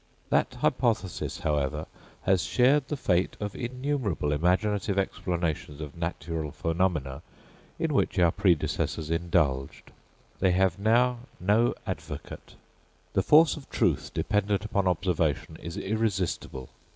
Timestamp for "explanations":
4.97-5.79